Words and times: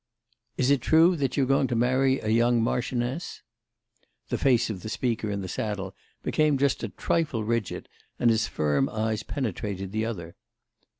"Is 0.57 0.71
it 0.71 0.81
true 0.81 1.15
that 1.17 1.37
you're 1.37 1.45
going 1.45 1.67
to 1.67 1.75
marry 1.75 2.19
a 2.21 2.29
young 2.29 2.59
marchioness?" 2.63 3.43
The 4.29 4.37
face 4.39 4.71
of 4.71 4.81
the 4.81 4.89
speaker 4.89 5.29
in 5.29 5.41
the 5.41 5.47
saddle 5.47 5.95
became 6.23 6.57
just 6.57 6.81
a 6.81 6.89
trifle 6.89 7.43
rigid, 7.43 7.87
and 8.17 8.31
his 8.31 8.47
firm 8.47 8.89
eyes 8.89 9.21
penetrated 9.21 9.91
the 9.91 10.05
other. 10.07 10.35